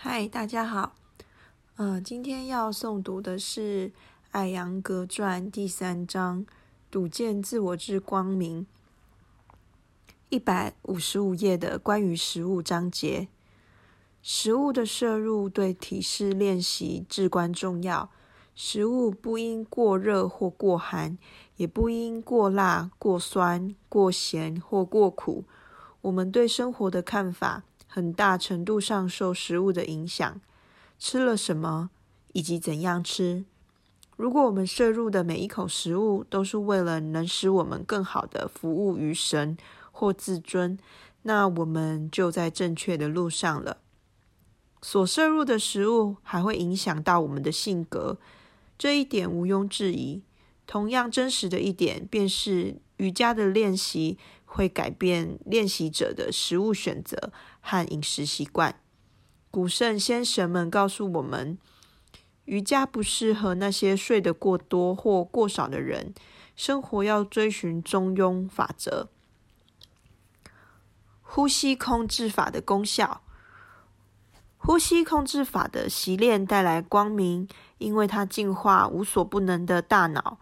[0.00, 0.94] 嗨，大家好。
[1.74, 3.88] 呃，今天要诵读的是
[4.30, 6.46] 《艾扬格传》第三章
[6.88, 8.64] “睹见自我之光明”，
[10.30, 13.26] 一百五十五页的关于食物章节。
[14.22, 18.08] 食物的摄入对体式练习至关重要。
[18.54, 21.18] 食物不应过热或过寒，
[21.56, 25.42] 也不应过辣、过酸、过咸或过苦。
[26.02, 27.64] 我们对生活的看法。
[27.88, 30.40] 很大程度上受食物的影响，
[30.98, 31.90] 吃了什么
[32.32, 33.44] 以及怎样吃。
[34.16, 39.56] 如果我们摄入的每一口食物都是为了能使我们更好的服务于神
[39.90, 40.78] 或自尊，
[41.22, 43.78] 那我们就在正确的路上了。
[44.82, 48.18] 所摄入的食物还会影响到我们的性格，
[48.76, 50.22] 这一点毋庸置疑。
[50.66, 57.30] 同样真实的一点，便是瑜伽的练习会改变练习者的食物选择
[57.60, 58.80] 和饮食习惯。
[59.50, 61.58] 古圣先神们告诉我们，
[62.46, 66.14] 瑜伽不适合那些睡得过多或过少的人。
[66.56, 69.10] 生活要追寻中庸法则。
[71.22, 73.20] 呼吸控制法的功效，
[74.56, 80.40] 呼吸控制法的习练带来光明，因为它净化无所不能的大脑。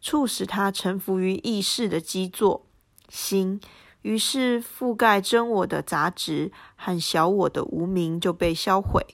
[0.00, 2.67] 促使他臣服于意识的基座
[3.08, 3.60] 心，
[4.02, 9.04] 于是覆盖真我的杂质和小我的无名就被销毁。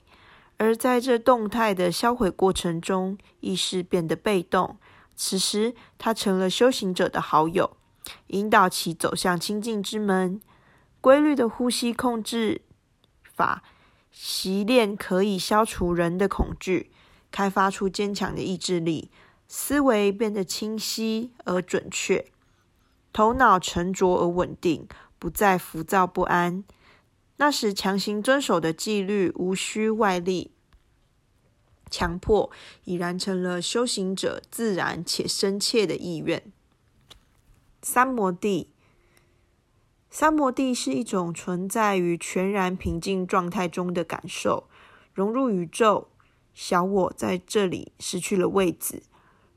[0.57, 4.77] 而在这动态的销毁过程中，意识变得被动。
[5.15, 7.77] 此时，他成了修行者的好友，
[8.27, 10.39] 引导其走向清净之门。
[11.01, 12.61] 规律的呼吸控制
[13.23, 13.63] 法
[14.11, 16.91] 习练可以消除人的恐惧，
[17.31, 19.11] 开发出坚强的意志力。
[19.47, 22.25] 思维变得清晰而准确，
[23.15, 26.65] 头脑沉着而稳定，不再浮躁不安。
[27.37, 30.51] 那时强行遵守的纪律，无需外力
[31.89, 32.51] 强迫，
[32.83, 36.43] 已然成了修行者自然且深切的意愿。
[37.81, 38.69] 三摩地，
[40.09, 44.67] 三摩地是一种存在于全然平静状态中的感受，
[45.13, 46.09] 融入宇宙。
[46.53, 49.03] 小我在这里失去了位置。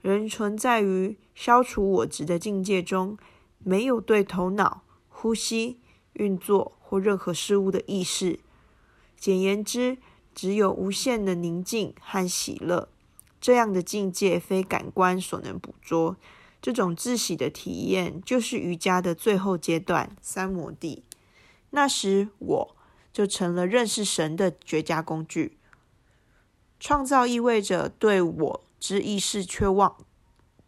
[0.00, 3.18] 人存在于消除我执的境界中，
[3.58, 5.80] 没有对头脑、呼吸、
[6.14, 8.40] 运作或任何事物的意识。
[9.16, 9.98] 简言之，
[10.34, 12.88] 只有无限的宁静和喜乐。
[13.40, 16.16] 这样的境界非感官所能捕捉。
[16.60, 21.04] 这种自喜的体验，就是瑜伽的最后阶段——三摩地。
[21.70, 22.76] 那时，我
[23.12, 25.58] 就成了认识神的绝佳工具。
[26.80, 28.64] 创造意味着对我。
[28.80, 29.96] 知意识却忘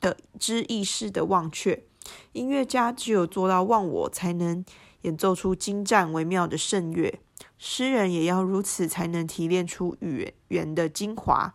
[0.00, 1.84] 的知意识的忘却，
[2.32, 4.64] 音乐家只有做到忘我，才能
[5.02, 7.20] 演奏出精湛微妙的圣乐。
[7.58, 11.54] 诗人也要如此，才能提炼出语言的精华。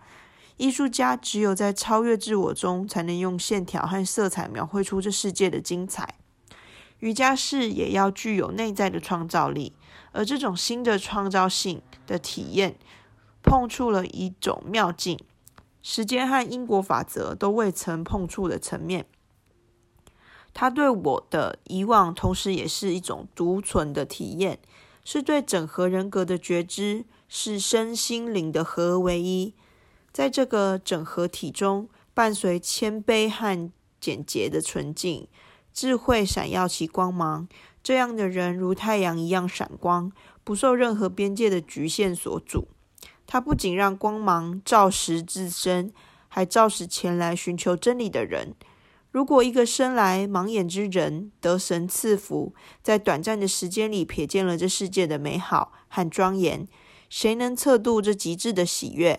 [0.58, 6.16] 艺术家只有在超越自我中，才能用线条和色彩描绘出这世界的精彩。
[7.00, 9.74] 瑜伽士也要具有内在的创造力，
[10.14, 12.78] 而这种新的创造性的体验，
[13.44, 15.20] 碰触了一种妙境。
[15.82, 19.06] 时间和因果法则都未曾碰触的层面，
[20.56, 24.58] 他对我的遗忘，同时也是一种独存的体验，
[25.04, 29.54] 是对整合人格的觉知，是身心灵的合而为一。
[30.14, 35.28] 在这个整合体中，伴随谦卑和简洁的纯净，
[35.74, 37.50] 智慧闪耀其光芒。
[37.84, 40.10] 这样的人如太阳一样闪光，
[40.46, 42.70] 不受任何边界的局限所阻。
[43.28, 45.92] 他不仅让光芒照实自身，
[46.30, 48.56] 还照实前来寻求真理的人。
[49.16, 52.54] 如果一个生来盲眼之人得神赐福，
[52.84, 56.68] 在短暂的时间里瞥见了这世界的美好和庄严，
[57.10, 59.18] 谁能测度这极致的喜悦？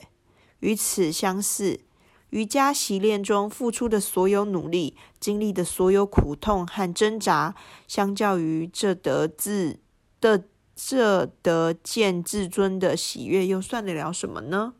[0.61, 1.81] 与此相似，
[2.29, 7.55] 瑜伽习练中付出的所有努力、经历的所有苦痛和挣扎，
[7.89, 9.79] 相较于这得自
[10.21, 10.45] 的。
[10.79, 14.75] 这得见至尊的喜悦，又算得了什么呢？